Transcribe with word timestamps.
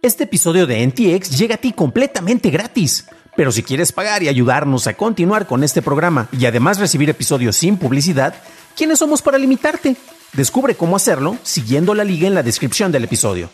Este 0.00 0.24
episodio 0.24 0.68
de 0.68 0.86
NTX 0.86 1.36
llega 1.36 1.56
a 1.56 1.58
ti 1.58 1.72
completamente 1.72 2.50
gratis. 2.50 3.06
Pero 3.36 3.50
si 3.50 3.64
quieres 3.64 3.90
pagar 3.90 4.22
y 4.22 4.28
ayudarnos 4.28 4.86
a 4.86 4.94
continuar 4.94 5.48
con 5.48 5.64
este 5.64 5.82
programa 5.82 6.28
y 6.30 6.46
además 6.46 6.78
recibir 6.78 7.10
episodios 7.10 7.56
sin 7.56 7.76
publicidad, 7.76 8.34
¿quiénes 8.76 9.00
somos 9.00 9.22
para 9.22 9.38
limitarte? 9.38 9.96
Descubre 10.34 10.76
cómo 10.76 10.94
hacerlo 10.94 11.36
siguiendo 11.42 11.94
la 11.94 12.04
liga 12.04 12.28
en 12.28 12.34
la 12.34 12.44
descripción 12.44 12.92
del 12.92 13.04
episodio. 13.04 13.50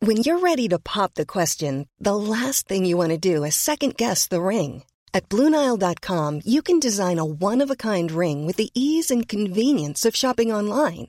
When 0.00 0.18
you're 0.18 0.38
ready 0.40 0.68
to 0.68 0.78
pop 0.78 1.14
the 1.14 1.26
question, 1.26 1.88
the 1.98 2.14
last 2.14 2.68
thing 2.68 2.84
you 2.84 2.96
want 2.96 3.10
to 3.10 3.18
do 3.18 3.44
is 3.44 3.56
second 3.56 3.96
guess 3.96 4.28
the 4.28 4.40
ring. 4.40 4.84
At 5.12 5.28
Bluenile.com, 5.28 6.40
you 6.44 6.62
can 6.62 6.78
design 6.78 7.18
a 7.18 7.24
one 7.24 7.60
of 7.60 7.70
a 7.70 7.76
kind 7.76 8.12
ring 8.12 8.46
with 8.46 8.56
the 8.56 8.70
ease 8.74 9.10
and 9.10 9.26
convenience 9.26 10.04
of 10.04 10.14
shopping 10.14 10.52
online. 10.52 11.08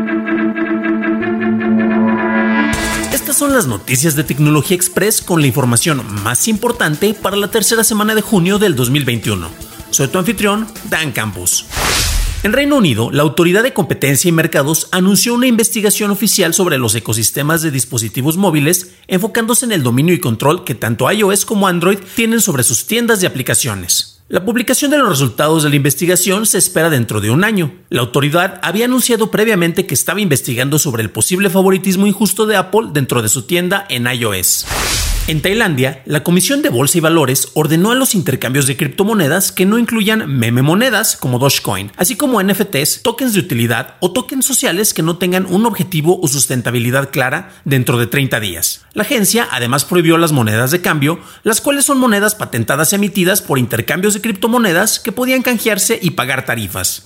Estas 3.31 3.47
son 3.47 3.55
las 3.55 3.65
noticias 3.65 4.17
de 4.17 4.25
Tecnología 4.25 4.75
Express 4.75 5.21
con 5.21 5.39
la 5.39 5.47
información 5.47 6.03
más 6.21 6.49
importante 6.49 7.13
para 7.13 7.37
la 7.37 7.49
tercera 7.49 7.81
semana 7.85 8.13
de 8.13 8.21
junio 8.21 8.59
del 8.59 8.75
2021. 8.75 9.47
Soy 9.89 10.09
tu 10.09 10.17
anfitrión, 10.17 10.67
Dan 10.89 11.13
Campos. 11.13 11.65
En 12.43 12.51
Reino 12.51 12.75
Unido, 12.75 13.09
la 13.09 13.23
Autoridad 13.23 13.63
de 13.63 13.71
Competencia 13.71 14.27
y 14.27 14.33
Mercados 14.33 14.89
anunció 14.91 15.33
una 15.33 15.47
investigación 15.47 16.11
oficial 16.11 16.53
sobre 16.53 16.77
los 16.77 16.93
ecosistemas 16.93 17.61
de 17.61 17.71
dispositivos 17.71 18.35
móviles, 18.35 18.95
enfocándose 19.07 19.63
en 19.63 19.71
el 19.71 19.81
dominio 19.81 20.13
y 20.13 20.19
control 20.19 20.65
que 20.65 20.75
tanto 20.75 21.09
iOS 21.09 21.45
como 21.45 21.69
Android 21.69 21.99
tienen 22.17 22.41
sobre 22.41 22.63
sus 22.63 22.85
tiendas 22.85 23.21
de 23.21 23.27
aplicaciones. 23.27 24.10
La 24.31 24.45
publicación 24.45 24.91
de 24.91 24.97
los 24.97 25.09
resultados 25.09 25.61
de 25.61 25.69
la 25.69 25.75
investigación 25.75 26.45
se 26.45 26.57
espera 26.57 26.89
dentro 26.89 27.19
de 27.19 27.29
un 27.31 27.43
año. 27.43 27.73
La 27.89 27.99
autoridad 27.99 28.61
había 28.63 28.85
anunciado 28.85 29.29
previamente 29.29 29.85
que 29.85 29.93
estaba 29.93 30.21
investigando 30.21 30.79
sobre 30.79 31.03
el 31.03 31.09
posible 31.09 31.49
favoritismo 31.49 32.07
injusto 32.07 32.45
de 32.45 32.55
Apple 32.55 32.91
dentro 32.93 33.21
de 33.21 33.27
su 33.27 33.41
tienda 33.41 33.85
en 33.89 34.07
iOS. 34.07 35.10
En 35.27 35.41
Tailandia, 35.43 36.01
la 36.05 36.23
Comisión 36.23 36.63
de 36.63 36.69
Bolsa 36.69 36.97
y 36.97 37.01
Valores 37.01 37.49
ordenó 37.53 37.91
a 37.91 37.95
los 37.95 38.15
intercambios 38.15 38.65
de 38.65 38.75
criptomonedas 38.75 39.51
que 39.51 39.67
no 39.67 39.77
incluyan 39.77 40.27
meme 40.27 40.63
monedas 40.63 41.15
como 41.15 41.37
Dogecoin, 41.37 41.91
así 41.95 42.15
como 42.15 42.41
NFTs, 42.41 43.03
tokens 43.03 43.33
de 43.33 43.39
utilidad 43.39 43.97
o 43.99 44.11
tokens 44.11 44.45
sociales 44.45 44.95
que 44.95 45.03
no 45.03 45.17
tengan 45.17 45.45
un 45.45 45.67
objetivo 45.67 46.19
o 46.21 46.27
sustentabilidad 46.27 47.11
clara 47.11 47.53
dentro 47.65 47.99
de 47.99 48.07
30 48.07 48.39
días. 48.39 48.83
La 48.93 49.03
agencia 49.03 49.47
además 49.51 49.85
prohibió 49.85 50.17
las 50.17 50.31
monedas 50.31 50.71
de 50.71 50.81
cambio, 50.81 51.19
las 51.43 51.61
cuales 51.61 51.85
son 51.85 51.99
monedas 51.99 52.33
patentadas 52.33 52.91
emitidas 52.91 53.43
por 53.43 53.59
intercambios 53.59 54.15
de 54.15 54.21
criptomonedas 54.21 54.99
que 54.99 55.11
podían 55.11 55.43
canjearse 55.43 55.99
y 56.01 56.11
pagar 56.11 56.45
tarifas. 56.45 57.05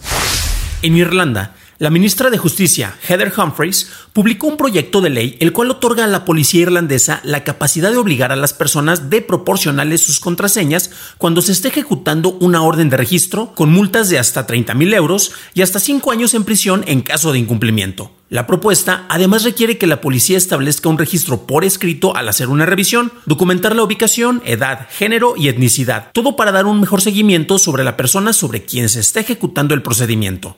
En 0.81 0.95
Irlanda, 0.95 1.55
la 1.77 1.89
ministra 1.89 2.29
de 2.29 2.37
Justicia, 2.37 2.95
Heather 3.07 3.33
Humphreys, 3.35 3.91
publicó 4.13 4.47
un 4.47 4.55
proyecto 4.55 5.01
de 5.01 5.09
ley 5.09 5.37
el 5.41 5.51
cual 5.51 5.71
otorga 5.71 6.05
a 6.05 6.07
la 6.07 6.23
policía 6.23 6.61
irlandesa 6.61 7.19
la 7.23 7.43
capacidad 7.43 7.91
de 7.91 7.97
obligar 7.97 8.31
a 8.31 8.37
las 8.37 8.53
personas 8.53 9.09
de 9.09 9.21
proporcionarles 9.21 10.01
sus 10.01 10.21
contraseñas 10.21 10.91
cuando 11.17 11.41
se 11.41 11.51
esté 11.51 11.67
ejecutando 11.67 12.31
una 12.39 12.61
orden 12.61 12.89
de 12.89 12.95
registro 12.95 13.53
con 13.55 13.71
multas 13.71 14.09
de 14.09 14.19
hasta 14.19 14.47
30.000 14.47 14.93
euros 14.93 15.33
y 15.53 15.63
hasta 15.63 15.81
5 15.81 16.11
años 16.11 16.33
en 16.33 16.45
prisión 16.45 16.85
en 16.87 17.01
caso 17.01 17.33
de 17.33 17.39
incumplimiento. 17.39 18.11
La 18.29 18.47
propuesta 18.47 19.05
además 19.09 19.43
requiere 19.43 19.77
que 19.77 19.85
la 19.85 20.01
policía 20.01 20.37
establezca 20.37 20.89
un 20.89 20.97
registro 20.97 21.45
por 21.45 21.63
escrito 21.63 22.15
al 22.15 22.27
hacer 22.27 22.47
una 22.47 22.65
revisión, 22.65 23.11
documentar 23.25 23.75
la 23.75 23.83
ubicación, 23.83 24.41
edad, 24.45 24.87
género 24.89 25.35
y 25.37 25.49
etnicidad, 25.49 26.09
todo 26.13 26.35
para 26.35 26.51
dar 26.51 26.65
un 26.65 26.79
mejor 26.79 27.01
seguimiento 27.01 27.59
sobre 27.59 27.83
la 27.83 27.97
persona 27.97 28.33
sobre 28.33 28.63
quien 28.63 28.89
se 28.89 29.01
está 29.01 29.19
ejecutando 29.19 29.75
el 29.75 29.83
procedimiento. 29.83 30.57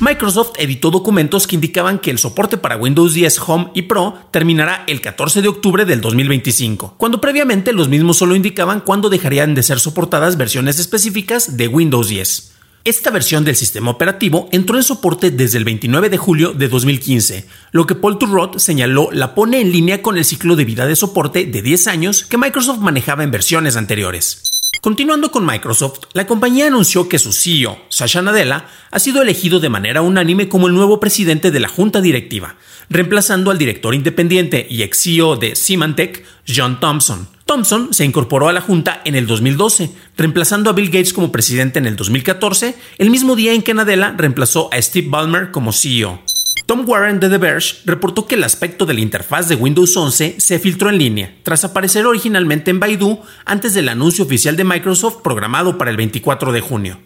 Microsoft 0.00 0.54
editó 0.58 0.90
documentos 0.90 1.46
que 1.46 1.54
indicaban 1.54 2.00
que 2.00 2.10
el 2.10 2.18
soporte 2.18 2.56
para 2.56 2.76
Windows 2.76 3.14
10 3.14 3.38
Home 3.46 3.70
y 3.74 3.82
Pro 3.82 4.18
terminará 4.32 4.82
el 4.88 5.00
14 5.00 5.40
de 5.40 5.48
octubre 5.48 5.84
del 5.84 6.00
2025, 6.00 6.96
cuando 6.98 7.20
previamente 7.20 7.72
los 7.72 7.88
mismos 7.88 8.16
solo 8.16 8.34
indicaban 8.34 8.80
cuándo 8.80 9.08
dejarían 9.08 9.54
de 9.54 9.62
ser 9.62 9.78
soportadas 9.78 10.36
versiones 10.36 10.80
específicas 10.80 11.56
de 11.56 11.68
Windows 11.68 12.08
10. 12.08 12.54
Esta 12.82 13.10
versión 13.10 13.44
del 13.44 13.54
sistema 13.54 13.92
operativo 13.92 14.48
entró 14.50 14.76
en 14.76 14.82
soporte 14.82 15.30
desde 15.30 15.58
el 15.58 15.64
29 15.64 16.10
de 16.10 16.18
julio 16.18 16.52
de 16.52 16.68
2015, 16.68 17.46
lo 17.70 17.86
que 17.86 17.94
Paul 17.94 18.18
Turrot 18.18 18.58
señaló 18.58 19.10
la 19.12 19.34
pone 19.34 19.60
en 19.60 19.70
línea 19.70 20.02
con 20.02 20.18
el 20.18 20.24
ciclo 20.24 20.56
de 20.56 20.64
vida 20.64 20.86
de 20.86 20.96
soporte 20.96 21.46
de 21.46 21.62
10 21.62 21.86
años 21.86 22.24
que 22.24 22.36
Microsoft 22.36 22.80
manejaba 22.80 23.22
en 23.22 23.30
versiones 23.30 23.76
anteriores. 23.76 24.53
Continuando 24.84 25.30
con 25.30 25.46
Microsoft, 25.46 26.00
la 26.12 26.26
compañía 26.26 26.66
anunció 26.66 27.08
que 27.08 27.18
su 27.18 27.32
CEO, 27.32 27.78
Sasha 27.88 28.20
Nadella, 28.20 28.66
ha 28.90 28.98
sido 28.98 29.22
elegido 29.22 29.58
de 29.58 29.70
manera 29.70 30.02
unánime 30.02 30.46
como 30.50 30.66
el 30.66 30.74
nuevo 30.74 31.00
presidente 31.00 31.50
de 31.50 31.58
la 31.58 31.68
junta 31.68 32.02
directiva, 32.02 32.56
reemplazando 32.90 33.50
al 33.50 33.56
director 33.56 33.94
independiente 33.94 34.66
y 34.68 34.82
ex 34.82 35.02
CEO 35.02 35.36
de 35.36 35.56
Symantec, 35.56 36.26
John 36.46 36.80
Thompson. 36.80 37.26
Thompson 37.46 37.94
se 37.94 38.04
incorporó 38.04 38.50
a 38.50 38.52
la 38.52 38.60
junta 38.60 39.00
en 39.06 39.14
el 39.14 39.26
2012, 39.26 39.90
reemplazando 40.18 40.68
a 40.68 40.74
Bill 40.74 40.90
Gates 40.90 41.14
como 41.14 41.32
presidente 41.32 41.78
en 41.78 41.86
el 41.86 41.96
2014, 41.96 42.74
el 42.98 43.08
mismo 43.08 43.36
día 43.36 43.54
en 43.54 43.62
que 43.62 43.72
Nadella 43.72 44.12
reemplazó 44.14 44.68
a 44.70 44.82
Steve 44.82 45.08
Ballmer 45.08 45.50
como 45.50 45.72
CEO. 45.72 46.20
Tom 46.66 46.88
Warren 46.88 47.20
de 47.20 47.28
The 47.28 47.36
Verge 47.36 47.76
reportó 47.84 48.26
que 48.26 48.36
el 48.36 48.44
aspecto 48.44 48.86
de 48.86 48.94
la 48.94 49.00
interfaz 49.00 49.48
de 49.48 49.54
Windows 49.54 49.94
11 49.94 50.36
se 50.38 50.58
filtró 50.58 50.88
en 50.88 50.96
línea, 50.96 51.36
tras 51.42 51.62
aparecer 51.62 52.06
originalmente 52.06 52.70
en 52.70 52.80
Baidu 52.80 53.20
antes 53.44 53.74
del 53.74 53.90
anuncio 53.90 54.24
oficial 54.24 54.56
de 54.56 54.64
Microsoft 54.64 55.20
programado 55.22 55.76
para 55.76 55.90
el 55.90 55.98
24 55.98 56.52
de 56.52 56.60
junio. 56.62 56.98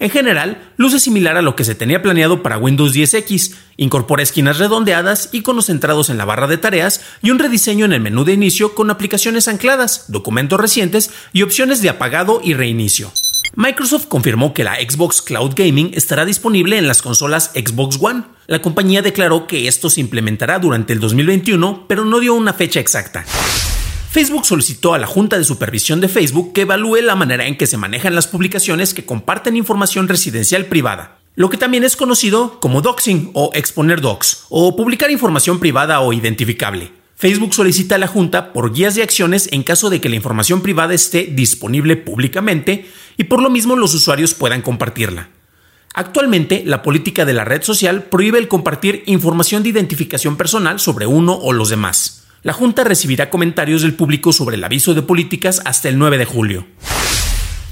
En 0.00 0.10
general, 0.10 0.72
luce 0.76 0.98
similar 0.98 1.36
a 1.36 1.42
lo 1.42 1.54
que 1.54 1.62
se 1.62 1.76
tenía 1.76 2.02
planeado 2.02 2.42
para 2.42 2.58
Windows 2.58 2.92
10X, 2.92 3.54
incorpora 3.76 4.24
esquinas 4.24 4.58
redondeadas, 4.58 5.28
iconos 5.30 5.66
centrados 5.66 6.10
en 6.10 6.18
la 6.18 6.24
barra 6.24 6.48
de 6.48 6.58
tareas 6.58 7.00
y 7.22 7.30
un 7.30 7.38
rediseño 7.38 7.84
en 7.84 7.92
el 7.92 8.00
menú 8.00 8.24
de 8.24 8.32
inicio 8.32 8.74
con 8.74 8.90
aplicaciones 8.90 9.46
ancladas, 9.46 10.06
documentos 10.08 10.58
recientes 10.58 11.12
y 11.32 11.42
opciones 11.42 11.80
de 11.80 11.90
apagado 11.90 12.40
y 12.42 12.54
reinicio. 12.54 13.12
Microsoft 13.54 14.06
confirmó 14.06 14.52
que 14.52 14.64
la 14.64 14.74
Xbox 14.74 15.22
Cloud 15.22 15.52
Gaming 15.54 15.92
estará 15.94 16.24
disponible 16.24 16.76
en 16.76 16.88
las 16.88 17.00
consolas 17.00 17.52
Xbox 17.54 17.98
One. 18.00 18.24
La 18.46 18.60
compañía 18.60 19.00
declaró 19.00 19.46
que 19.46 19.68
esto 19.68 19.88
se 19.88 20.02
implementará 20.02 20.58
durante 20.58 20.92
el 20.92 21.00
2021, 21.00 21.86
pero 21.88 22.04
no 22.04 22.20
dio 22.20 22.34
una 22.34 22.52
fecha 22.52 22.78
exacta. 22.78 23.24
Facebook 24.10 24.44
solicitó 24.44 24.92
a 24.92 24.98
la 24.98 25.06
Junta 25.06 25.38
de 25.38 25.44
Supervisión 25.44 26.02
de 26.02 26.08
Facebook 26.08 26.52
que 26.52 26.62
evalúe 26.62 26.96
la 26.96 27.16
manera 27.16 27.46
en 27.46 27.56
que 27.56 27.66
se 27.66 27.78
manejan 27.78 28.14
las 28.14 28.26
publicaciones 28.26 28.92
que 28.92 29.06
comparten 29.06 29.56
información 29.56 30.08
residencial 30.08 30.66
privada, 30.66 31.20
lo 31.36 31.48
que 31.48 31.56
también 31.56 31.84
es 31.84 31.96
conocido 31.96 32.60
como 32.60 32.82
doxing 32.82 33.30
o 33.32 33.50
exponer 33.54 34.02
docs, 34.02 34.44
o 34.50 34.76
publicar 34.76 35.10
información 35.10 35.58
privada 35.58 36.00
o 36.00 36.12
identificable. 36.12 36.92
Facebook 37.16 37.54
solicita 37.54 37.94
a 37.94 37.98
la 37.98 38.08
Junta 38.08 38.52
por 38.52 38.74
guías 38.74 38.94
de 38.94 39.02
acciones 39.02 39.48
en 39.52 39.62
caso 39.62 39.88
de 39.88 40.02
que 40.02 40.10
la 40.10 40.16
información 40.16 40.60
privada 40.60 40.92
esté 40.92 41.24
disponible 41.24 41.96
públicamente 41.96 42.86
y 43.16 43.24
por 43.24 43.40
lo 43.40 43.48
mismo 43.48 43.74
los 43.74 43.94
usuarios 43.94 44.34
puedan 44.34 44.60
compartirla. 44.60 45.30
Actualmente, 45.96 46.64
la 46.66 46.82
política 46.82 47.24
de 47.24 47.34
la 47.34 47.44
red 47.44 47.62
social 47.62 48.02
prohíbe 48.02 48.40
el 48.40 48.48
compartir 48.48 49.04
información 49.06 49.62
de 49.62 49.68
identificación 49.68 50.36
personal 50.36 50.80
sobre 50.80 51.06
uno 51.06 51.34
o 51.34 51.52
los 51.52 51.68
demás. 51.68 52.24
La 52.42 52.52
Junta 52.52 52.82
recibirá 52.82 53.30
comentarios 53.30 53.82
del 53.82 53.94
público 53.94 54.32
sobre 54.32 54.56
el 54.56 54.64
aviso 54.64 54.94
de 54.94 55.02
políticas 55.02 55.62
hasta 55.64 55.88
el 55.88 55.96
9 55.96 56.18
de 56.18 56.24
julio. 56.24 56.66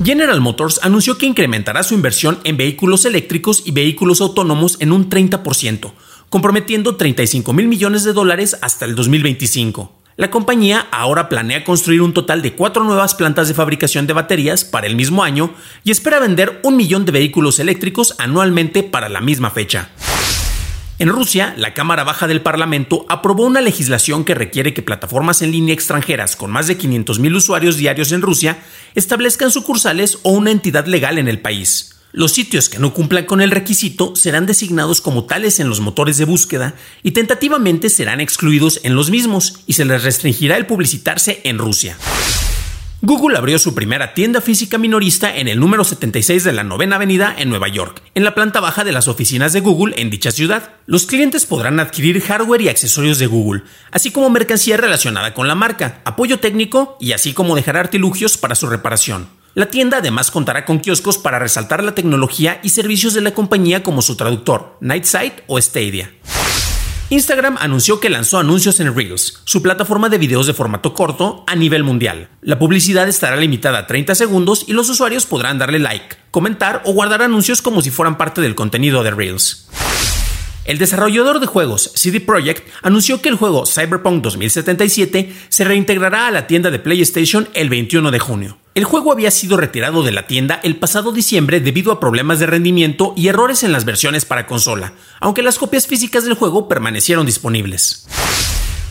General 0.03 0.41
Motors 0.41 0.79
anunció 0.85 1.19
que 1.19 1.27
incrementará 1.27 1.83
su 1.83 1.95
inversión 1.95 2.39
en 2.45 2.57
vehículos 2.57 3.05
eléctricos 3.05 3.65
y 3.67 3.73
vehículos 3.73 4.21
autónomos 4.21 4.77
en 4.79 4.93
un 4.93 5.11
30%, 5.11 5.93
comprometiendo 6.29 6.95
35 6.95 7.53
mil 7.53 7.67
millones 7.67 8.05
de 8.05 8.13
dólares 8.13 8.57
hasta 8.63 8.85
el 8.85 8.95
2025. 8.95 10.02
La 10.17 10.31
compañía 10.31 10.89
ahora 10.91 11.31
planea 11.31 11.65
construir 11.65 12.03
un 12.03 12.13
total 12.13 12.43
de 12.43 12.53
cuatro 12.53 12.85
nuevas 12.85 13.15
plantas 13.15 13.49
de 13.49 13.55
fabricación 13.55 14.07
de 14.07 14.13
baterías 14.13 14.63
para 14.63 14.87
el 14.87 14.95
mismo 14.95 15.25
año 15.25 15.55
y 15.85 15.91
espera 15.91 16.21
vender 16.21 16.61
un 16.65 16.77
millón 16.77 17.07
de 17.07 17.13
vehículos 17.13 17.59
eléctricos 17.59 18.15
anualmente 18.19 18.83
para 18.83 19.09
la 19.09 19.23
misma 19.23 19.51
fecha. 19.51 19.89
En 20.99 21.09
Rusia, 21.09 21.55
la 21.57 21.73
Cámara 21.73 22.05
Baja 22.05 22.29
del 22.29 22.43
Parlamento 22.43 23.07
aprobó 23.09 23.45
una 23.45 23.63
legislación 23.63 24.25
que 24.25 24.35
requiere 24.35 24.75
que 24.75 24.83
plataformas 24.83 25.41
en 25.41 25.51
línea 25.51 25.75
extranjeras 25.75 26.37
con 26.37 26.51
más 26.51 26.67
de 26.67 26.79
500.000 26.79 27.35
usuarios 27.35 27.77
diarios 27.79 28.13
en 28.13 28.21
Rusia 28.21 28.59
establezcan 28.95 29.51
sucursales 29.51 30.19
o 30.23 30.33
una 30.33 30.51
entidad 30.51 30.87
legal 30.87 31.19
en 31.19 31.27
el 31.27 31.41
país. 31.41 32.02
Los 32.15 32.33
sitios 32.33 32.69
que 32.69 32.79
no 32.79 32.93
cumplan 32.93 33.25
con 33.25 33.41
el 33.41 33.51
requisito 33.51 34.15
serán 34.17 34.45
designados 34.45 35.01
como 35.01 35.25
tales 35.25 35.61
en 35.61 35.71
los 35.71 35.81
motores 35.81 36.19
de 36.19 36.27
búsqueda 36.27 36.75
y 37.03 37.13
tentativamente 37.13 37.89
serán 37.89 38.21
excluidos 38.21 38.81
en 38.83 38.95
los 38.95 39.11
mismos 39.11 39.61
y 39.67 39.73
se 39.73 39.87
les 39.87 40.03
restringirá 40.03 40.59
el 40.59 40.67
publicitarse 40.67 41.41
en 41.45 41.57
Rusia. 41.57 41.97
Google 43.01 43.39
abrió 43.39 43.59
su 43.59 43.75
primera 43.75 44.13
tienda 44.13 44.43
física 44.43 44.77
minorista 44.77 45.35
en 45.35 45.49
el 45.49 45.59
número 45.59 45.85
76 45.85 46.45
de 46.45 46.53
la 46.53 46.65
Novena 46.65 46.97
Avenida 46.97 47.35
en 47.37 47.49
Nueva 47.49 47.69
York, 47.69 48.03
en 48.15 48.25
la 48.25 48.35
planta 48.35 48.61
baja 48.61 48.85
de 48.85 48.93
las 48.93 49.09
oficinas 49.09 49.55
de 49.55 49.61
Google 49.61 49.95
en 50.01 50.11
dicha 50.11 50.31
ciudad. 50.31 50.75
Los 50.85 51.07
clientes 51.07 51.47
podrán 51.47 51.81
adquirir 51.81 52.21
hardware 52.21 52.61
y 52.61 52.69
accesorios 52.69 53.19
de 53.19 53.27
Google, 53.27 53.63
así 53.91 54.11
como 54.11 54.29
mercancía 54.29 54.77
relacionada 54.77 55.33
con 55.33 55.49
la 55.49 55.55
marca, 55.55 56.03
apoyo 56.05 56.41
técnico 56.41 56.99
y 57.01 57.13
así 57.13 57.33
como 57.33 57.57
dejar 57.57 57.79
artilugios 57.79 58.37
para 58.37 58.55
su 58.55 58.67
reparación. 58.67 59.29
La 59.55 59.67
tienda 59.67 59.99
además 59.99 60.31
contará 60.31 60.65
con 60.65 60.81
kioscos 60.81 61.19
para 61.19 61.39
resaltar 61.39 61.85
la 61.85 61.95
tecnología 61.95 62.59
y 62.63 62.71
servicios 62.71 63.13
de 63.13 63.21
la 63.21 63.35
compañía 63.35 63.83
como 63.83 64.01
su 64.01 64.17
traductor, 64.17 64.79
Nightsight 64.81 65.43
o 65.47 65.61
Stadia. 65.61 66.11
Instagram 67.11 67.59
anunció 67.61 68.01
que 68.01 68.09
lanzó 68.09 68.39
anuncios 68.39 68.81
en 68.81 68.97
Reels, 68.97 69.43
su 69.45 69.61
plataforma 69.61 70.09
de 70.09 70.17
videos 70.17 70.47
de 70.47 70.55
formato 70.55 70.95
corto 70.95 71.45
a 71.47 71.55
nivel 71.55 71.85
mundial. 71.85 72.31
La 72.41 72.59
publicidad 72.59 73.07
estará 73.07 73.37
limitada 73.37 73.81
a 73.81 73.87
30 73.87 74.15
segundos 74.15 74.65
y 74.67 74.73
los 74.73 74.89
usuarios 74.89 75.27
podrán 75.27 75.59
darle 75.59 75.79
like, 75.79 76.17
comentar 76.31 76.81
o 76.87 76.95
guardar 76.95 77.21
anuncios 77.21 77.61
como 77.61 77.83
si 77.83 77.91
fueran 77.91 78.17
parte 78.17 78.41
del 78.41 78.55
contenido 78.55 79.03
de 79.03 79.11
Reels. 79.11 79.69
El 80.65 80.79
desarrollador 80.79 81.41
de 81.41 81.47
juegos 81.47 81.91
CD 81.97 82.21
Projekt 82.21 82.69
anunció 82.83 83.21
que 83.21 83.29
el 83.29 83.35
juego 83.35 83.67
Cyberpunk 83.67 84.23
2077 84.23 85.33
se 85.49 85.65
reintegrará 85.65 86.29
a 86.29 86.31
la 86.31 86.47
tienda 86.47 86.71
de 86.71 86.79
PlayStation 86.79 87.49
el 87.55 87.69
21 87.69 88.13
de 88.13 88.19
junio. 88.21 88.59
El 88.77 88.85
juego 88.85 89.11
había 89.11 89.33
sido 89.33 89.57
retirado 89.57 90.05
de 90.05 90.13
la 90.13 90.29
tienda 90.29 90.61
el 90.63 90.77
pasado 90.77 91.11
diciembre 91.11 91.61
debido 91.61 91.91
a 91.91 91.99
problemas 91.99 92.39
de 92.39 92.47
rendimiento 92.47 93.13
y 93.17 93.27
errores 93.27 93.65
en 93.65 93.73
las 93.73 93.85
versiones 93.85 94.25
para 94.25 94.47
consola, 94.47 94.93
aunque 95.21 95.43
las 95.43 95.59
copias 95.59 95.89
físicas 95.89 96.25
del 96.25 96.35
juego 96.35 96.69
permanecieron 96.69 97.27
disponibles. 97.27 98.07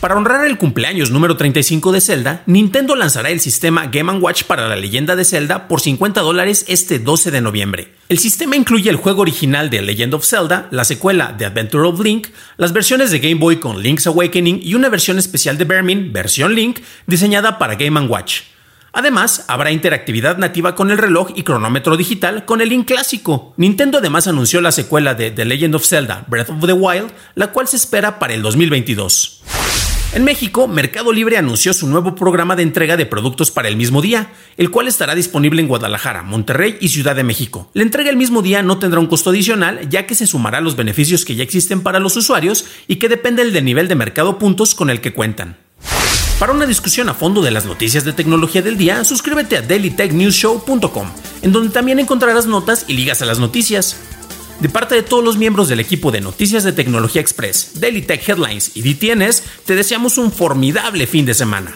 Para 0.02 0.16
honrar 0.16 0.44
el 0.46 0.58
cumpleaños 0.58 1.12
número 1.12 1.36
35 1.36 1.92
de 1.92 2.00
Zelda, 2.00 2.42
Nintendo 2.46 2.96
lanzará 2.96 3.30
el 3.30 3.38
sistema 3.38 3.86
Game 3.86 4.12
Watch 4.14 4.42
para 4.42 4.66
la 4.66 4.74
leyenda 4.74 5.14
de 5.14 5.24
Zelda 5.24 5.68
por 5.68 5.80
50 5.80 6.22
dólares 6.22 6.64
este 6.66 6.98
12 6.98 7.30
de 7.30 7.40
noviembre. 7.40 7.94
El 8.08 8.18
sistema 8.18 8.56
incluye 8.56 8.90
el 8.90 8.96
juego 8.96 9.22
original 9.22 9.70
de 9.70 9.80
Legend 9.80 10.14
of 10.14 10.26
Zelda, 10.26 10.66
la 10.72 10.82
secuela 10.82 11.32
de 11.38 11.46
Adventure 11.46 11.86
of 11.86 12.00
Link, 12.00 12.30
las 12.56 12.72
versiones 12.72 13.12
de 13.12 13.20
Game 13.20 13.36
Boy 13.36 13.60
con 13.60 13.80
Link's 13.80 14.08
Awakening 14.08 14.58
y 14.60 14.74
una 14.74 14.88
versión 14.88 15.20
especial 15.20 15.56
de 15.56 15.66
Vermin, 15.66 16.12
versión 16.12 16.56
Link, 16.56 16.80
diseñada 17.06 17.60
para 17.60 17.76
Game 17.76 18.00
Watch. 18.00 18.40
Además, 18.94 19.44
habrá 19.48 19.70
interactividad 19.70 20.36
nativa 20.36 20.74
con 20.74 20.90
el 20.90 20.98
reloj 20.98 21.30
y 21.34 21.44
cronómetro 21.44 21.96
digital 21.96 22.44
con 22.44 22.60
el 22.60 22.68
Link 22.68 22.88
clásico. 22.88 23.54
Nintendo 23.56 23.98
además 23.98 24.26
anunció 24.26 24.60
la 24.60 24.72
secuela 24.72 25.14
de 25.14 25.30
The 25.30 25.46
Legend 25.46 25.76
of 25.76 25.86
Zelda 25.86 26.24
Breath 26.26 26.50
of 26.50 26.66
the 26.66 26.74
Wild, 26.74 27.10
la 27.34 27.52
cual 27.52 27.68
se 27.68 27.76
espera 27.76 28.18
para 28.18 28.34
el 28.34 28.42
2022. 28.42 29.41
En 30.14 30.24
México, 30.24 30.68
Mercado 30.68 31.10
Libre 31.10 31.38
anunció 31.38 31.72
su 31.72 31.86
nuevo 31.86 32.14
programa 32.14 32.54
de 32.54 32.62
entrega 32.62 32.98
de 32.98 33.06
productos 33.06 33.50
para 33.50 33.68
el 33.68 33.76
mismo 33.76 34.02
día, 34.02 34.30
el 34.58 34.70
cual 34.70 34.86
estará 34.86 35.14
disponible 35.14 35.62
en 35.62 35.68
Guadalajara, 35.68 36.22
Monterrey 36.22 36.76
y 36.82 36.88
Ciudad 36.88 37.16
de 37.16 37.24
México. 37.24 37.70
La 37.72 37.82
entrega 37.82 38.10
el 38.10 38.18
mismo 38.18 38.42
día 38.42 38.62
no 38.62 38.78
tendrá 38.78 39.00
un 39.00 39.06
costo 39.06 39.30
adicional, 39.30 39.88
ya 39.88 40.06
que 40.06 40.14
se 40.14 40.26
sumará 40.26 40.58
a 40.58 40.60
los 40.60 40.76
beneficios 40.76 41.24
que 41.24 41.34
ya 41.34 41.42
existen 41.42 41.80
para 41.80 41.98
los 41.98 42.14
usuarios 42.14 42.66
y 42.88 42.96
que 42.96 43.08
dependen 43.08 43.54
del 43.54 43.64
nivel 43.64 43.88
de 43.88 43.94
mercado 43.94 44.38
puntos 44.38 44.74
con 44.74 44.90
el 44.90 45.00
que 45.00 45.14
cuentan. 45.14 45.56
Para 46.38 46.52
una 46.52 46.66
discusión 46.66 47.08
a 47.08 47.14
fondo 47.14 47.40
de 47.40 47.50
las 47.50 47.64
noticias 47.64 48.04
de 48.04 48.12
tecnología 48.12 48.60
del 48.60 48.76
día, 48.76 49.04
suscríbete 49.04 49.56
a 49.56 49.62
dailytechnewsshow.com, 49.62 51.08
en 51.40 51.52
donde 51.52 51.70
también 51.70 52.00
encontrarás 52.00 52.44
notas 52.44 52.84
y 52.86 52.92
ligas 52.92 53.22
a 53.22 53.26
las 53.26 53.38
noticias. 53.38 53.96
De 54.62 54.68
parte 54.68 54.94
de 54.94 55.02
todos 55.02 55.24
los 55.24 55.36
miembros 55.36 55.68
del 55.68 55.80
equipo 55.80 56.12
de 56.12 56.20
Noticias 56.20 56.62
de 56.62 56.72
Tecnología 56.72 57.20
Express, 57.20 57.80
Daily 57.80 58.00
Tech 58.00 58.28
Headlines 58.28 58.76
y 58.76 58.82
DTNS, 58.82 59.42
te 59.66 59.74
deseamos 59.74 60.18
un 60.18 60.30
formidable 60.30 61.08
fin 61.08 61.26
de 61.26 61.34
semana. 61.34 61.74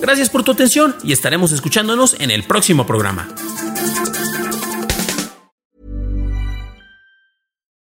Gracias 0.00 0.30
por 0.30 0.44
tu 0.44 0.52
atención 0.52 0.94
y 1.02 1.10
estaremos 1.10 1.50
escuchándonos 1.50 2.14
en 2.20 2.30
el 2.30 2.44
próximo 2.44 2.86
programa. 2.86 3.26